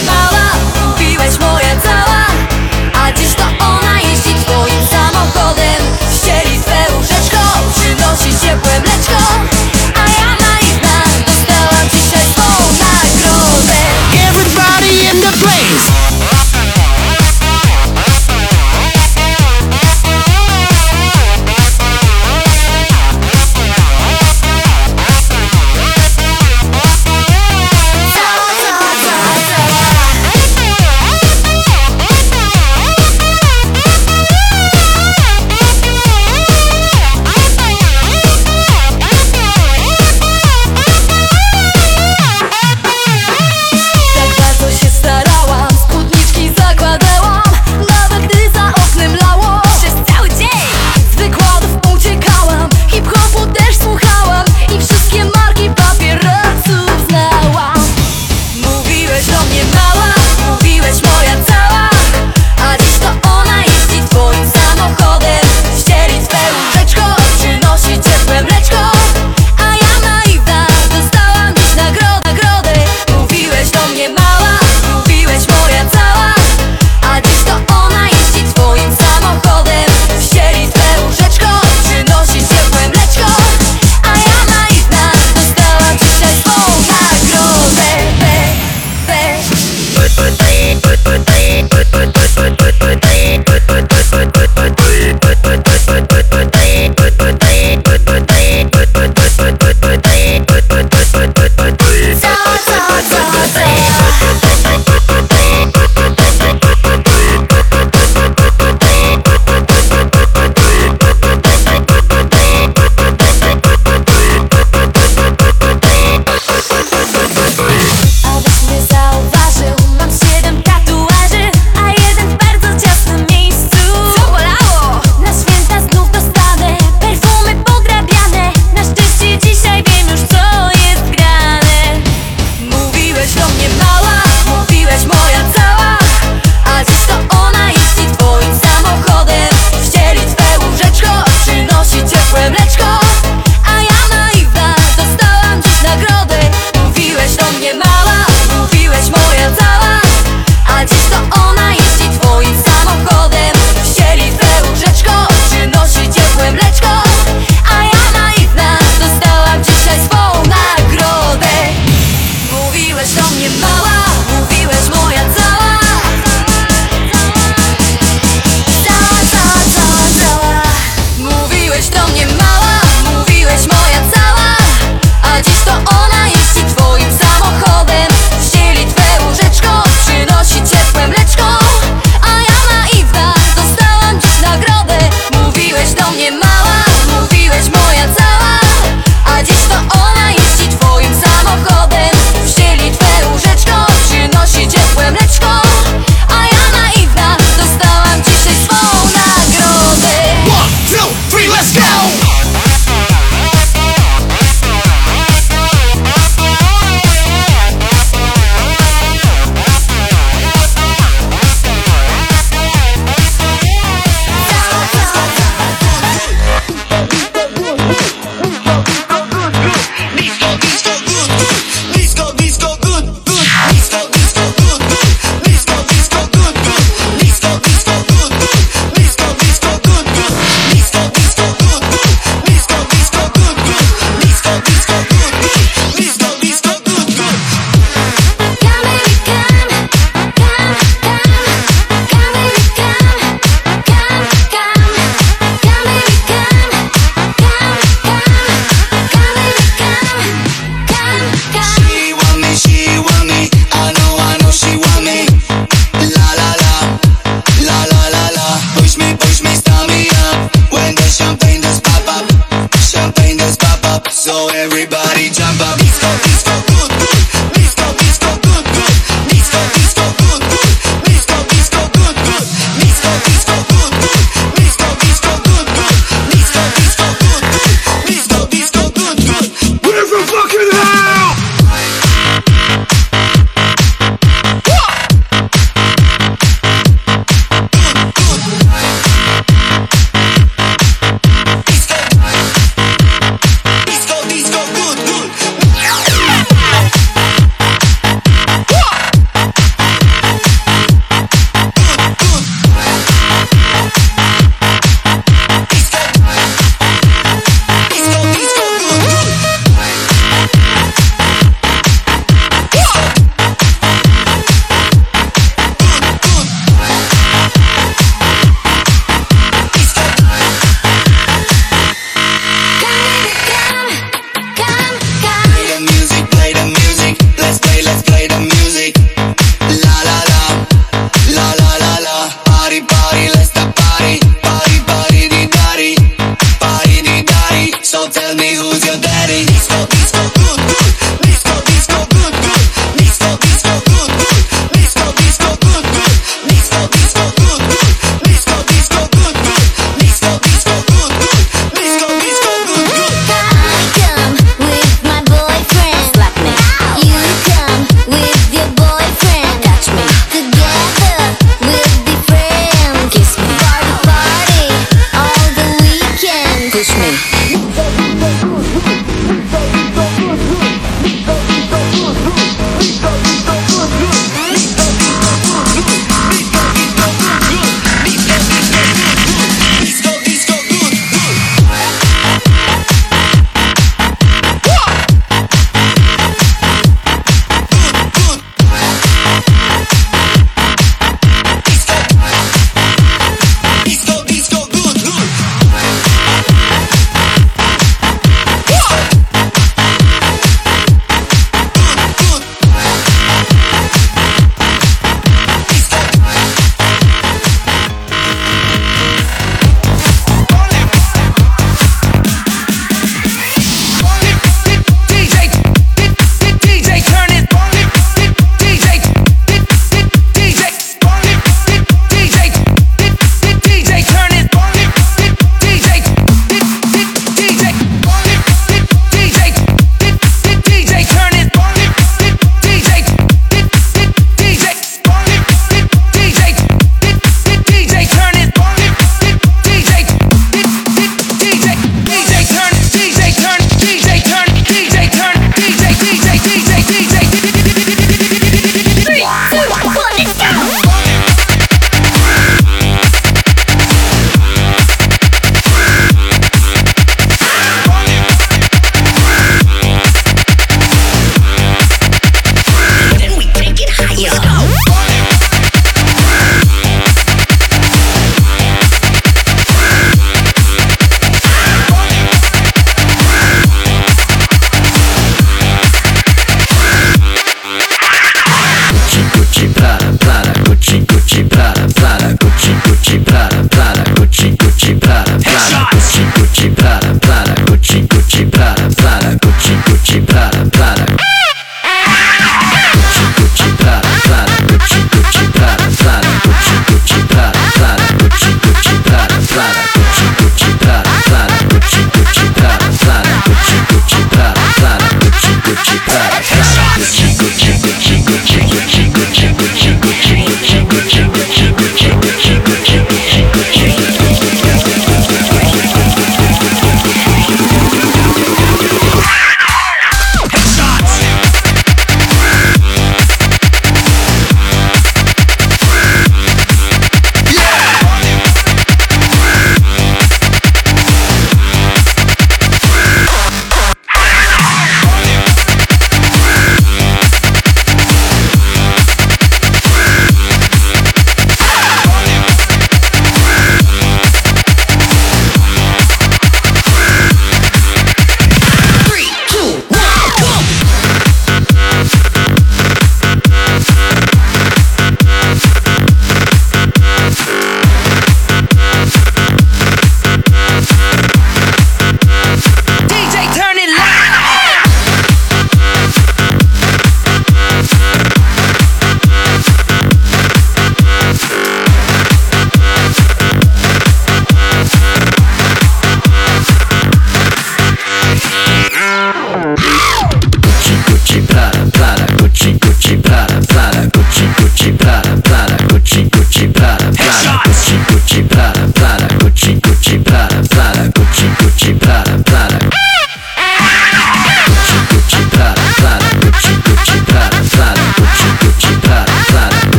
mała 0.00 0.51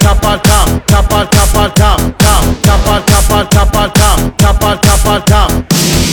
tapa 0.00 0.38
tapa 0.38 0.38
tapa 0.38 0.38
tam, 0.42 0.80
tapa 0.86 1.26
tapa 1.30 1.68
tam, 1.74 2.12
tam, 2.18 2.42
tapa 2.62 3.02
tapa 3.06 3.44
tapa 3.50 3.88
tam, 3.94 4.30
tapa 4.36 4.76
tapa 4.82 5.20
tam, 5.26 5.66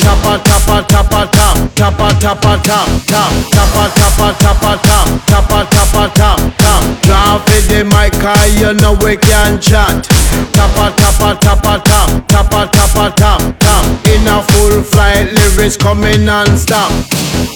tapa 0.03 0.39
tapa 0.43 0.81
tapa 0.87 1.27
tam, 1.31 1.69
tapa 1.75 2.09
tapa 2.19 2.57
tam, 2.63 2.87
tam, 3.05 3.31
tapa 3.51 3.89
tapa 3.95 4.33
tapa 4.39 4.77
tam, 4.83 5.19
tapa 5.25 5.65
tapa 5.69 6.09
tam, 6.13 6.51
tam. 6.57 6.97
Drop 7.03 7.49
in 7.49 7.67
the 7.67 7.83
mic, 7.83 8.13
'cause 8.19 8.55
you 8.59 8.73
know 8.73 8.93
we 8.93 9.15
can 9.17 9.59
chat. 9.59 10.07
Tapa 10.53 10.91
tapa 10.97 11.35
tapa 11.39 11.79
tam, 11.83 12.21
tapa 12.27 12.67
tapa 12.71 13.11
tam, 13.15 13.53
tam. 13.59 13.83
In 14.05 14.27
a 14.27 14.41
full 14.41 14.81
flight, 14.83 15.33
lyrics 15.33 15.77
coming 15.77 16.25
non-stop. 16.25 16.91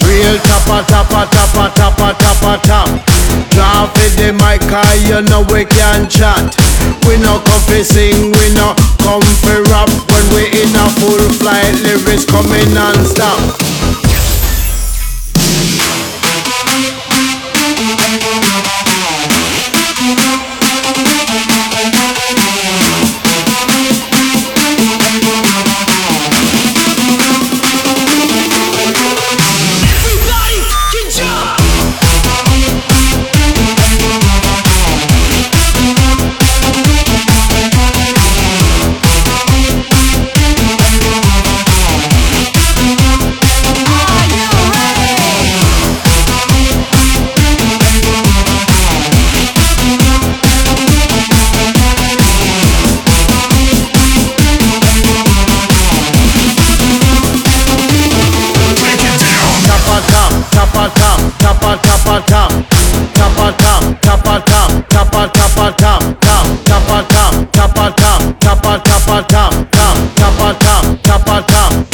Real 0.06 0.38
tapa 0.38 0.84
tapa 0.86 1.26
tapa 1.30 1.70
tapa 1.74 2.14
tapa 2.18 2.58
tam. 2.62 3.00
In 3.60 4.16
the 4.16 4.32
mic, 4.32 4.60
'cause 4.70 5.02
you 5.04 5.20
know 5.20 5.42
we 5.52 5.66
can 5.66 6.08
chat. 6.08 6.56
We 7.06 7.18
no 7.18 7.40
come 7.40 7.60
fi 7.68 7.82
sing, 7.82 8.32
we 8.32 8.48
no 8.54 8.74
come 9.04 9.20
fi 9.42 9.60
rap. 9.68 9.90
When 10.08 10.24
we 10.34 10.48
in 10.62 10.74
a 10.74 10.88
full 10.98 11.28
flight, 11.38 11.74
lyrics 11.84 12.24
coming 12.24 12.72
non-stop. 12.72 13.38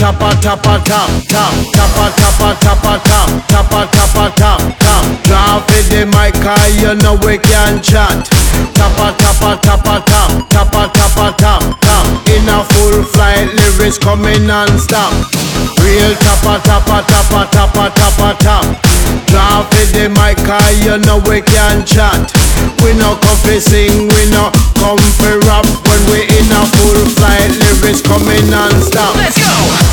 Tapa 0.06 0.30
tapa 0.40 0.78
tam, 0.86 1.10
tam, 1.26 1.52
tapa 1.74 2.06
tapa 2.14 2.54
tapa 2.62 2.94
tam, 3.02 3.28
tapa 3.50 3.82
tapa 3.90 4.30
tam, 4.38 4.60
tam. 4.78 5.02
Drop 5.26 5.66
in 5.74 5.82
the 5.90 6.06
mic, 6.06 6.38
you 6.78 6.94
know 7.02 7.18
we 7.26 7.38
can 7.38 7.82
chat. 7.82 8.14
Tapa 8.78 9.10
tapa 9.18 9.58
tapa 9.58 9.98
tam, 10.06 10.46
tapa 10.46 10.86
tapa 10.94 11.34
tam, 11.34 11.74
tam. 11.82 12.04
In 12.30 12.46
a 12.46 12.62
full 12.70 13.02
flight, 13.02 13.50
lyrics 13.58 13.98
coming 13.98 14.46
non-stop. 14.46 15.10
Real 15.82 16.14
tapa 16.22 16.62
tapa 16.62 17.02
tapa 17.02 17.42
tapa 17.50 17.90
tapa 17.90 18.30
tam. 18.38 18.64
Drop 19.26 19.66
in 19.74 19.90
the 19.90 20.06
mic, 20.14 20.38
you 20.86 21.02
know 21.02 21.18
we 21.26 21.42
can 21.42 21.84
chat. 21.84 22.30
We 22.78 22.94
no 22.94 23.18
come 23.18 23.38
fi 23.42 23.58
sing, 23.58 24.06
we 24.06 24.30
no 24.30 24.54
come 24.78 25.02
fi 25.18 25.34
rap. 25.50 25.66
When 25.90 26.02
we 26.14 26.30
in 26.30 26.46
a 26.54 26.62
full 26.78 27.02
flight, 27.18 27.50
lyrics 27.58 28.02
coming 28.06 28.46
non-stop. 28.46 29.16
Let's 29.16 29.34
go. 29.42 29.85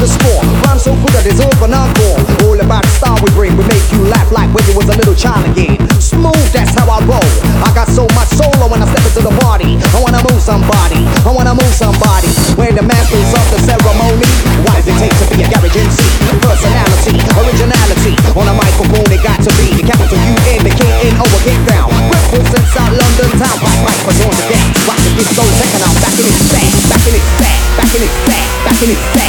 The 0.00 0.08
score. 0.08 0.40
Rhyme 0.64 0.80
so 0.80 0.96
good 0.96 1.12
that 1.12 1.28
it's 1.28 1.44
over 1.44 1.68
and 1.68 1.76
encore. 1.76 2.16
All 2.48 2.56
about 2.56 2.88
the 2.88 2.92
style 2.96 3.20
we 3.20 3.28
bring. 3.36 3.52
We 3.60 3.68
make 3.68 3.84
you 3.92 4.00
laugh 4.08 4.32
like 4.32 4.48
when 4.56 4.64
you 4.64 4.72
was 4.72 4.88
a 4.88 4.96
little 4.96 5.14
child 5.14 5.44
again. 5.52 5.76
Smooth, 6.00 6.48
that's 6.56 6.72
how 6.72 6.88
I 6.88 7.04
roll. 7.04 7.32
I 7.60 7.68
got 7.76 7.92
so 7.92 8.08
much 8.16 8.32
solo 8.32 8.64
when 8.72 8.80
I 8.80 8.88
step 8.88 9.04
into 9.04 9.20
the 9.20 9.34
party. 9.44 9.76
I 9.76 10.00
wanna 10.00 10.24
move 10.24 10.40
somebody. 10.40 11.04
I 11.28 11.30
wanna 11.30 11.52
move 11.52 11.74
somebody. 11.76 12.32
When 12.56 12.72
the 12.72 12.82
masters 12.82 13.28
of 13.36 13.46
the 13.52 13.60
ceremony. 13.60 14.24
What 14.64 14.80
does 14.80 14.88
it 14.88 14.96
take 14.96 15.14
to 15.20 15.26
be 15.28 15.44
a 15.44 15.46
garage 15.52 15.76
MC? 15.76 16.00
Personality, 16.40 17.20
originality. 17.36 18.16
On 18.40 18.48
a 18.48 18.56
microphone, 18.56 19.08
it 19.12 19.20
got 19.20 19.36
to 19.44 19.52
be 19.60 19.76
the 19.76 19.84
capital 19.84 20.16
U 20.16 20.34
N, 20.48 20.64
the 20.64 20.72
K 20.72 21.12
N 21.12 21.20
O, 21.20 21.28
a 21.28 21.52
down. 21.68 21.92
Represent 22.08 22.66
South 22.72 22.96
London 22.96 23.30
town. 23.36 23.56
Right, 23.60 23.80
right, 23.84 24.00
for 24.00 24.16
doing 24.16 24.32
the 24.32 24.46
dance. 24.48 24.80
Watch 24.88 25.04
the 25.04 25.12
disco 25.12 25.44
out. 25.44 25.94
Back 26.00 26.16
in 26.16 26.24
its 26.24 26.40
back, 26.48 26.72
back 26.88 27.04
in 27.04 27.14
its 27.20 27.28
back, 27.36 27.60
back 27.76 27.92
in 27.92 28.00
its 28.00 28.18
back, 28.24 28.48
back 28.64 28.80
in 28.80 28.90
back, 28.96 29.14
back 29.14 29.19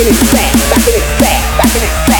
Back 0.00 0.08
in 0.08 0.14
it 0.14 0.16
fast, 0.16 0.70
back 0.70 0.88
in 0.88 0.94
it 0.94 1.02
fast, 1.20 1.58
back 1.58 1.76
in 1.76 1.82
it 1.82 2.10
fast. 2.10 2.19